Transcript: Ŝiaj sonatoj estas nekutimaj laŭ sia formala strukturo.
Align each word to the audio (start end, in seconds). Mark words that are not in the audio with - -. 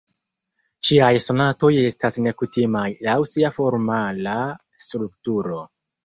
Ŝiaj 0.87 1.09
sonatoj 1.25 1.69
estas 1.89 2.15
nekutimaj 2.27 2.85
laŭ 3.07 3.15
sia 3.33 3.51
formala 3.59 4.39
strukturo. 4.87 5.61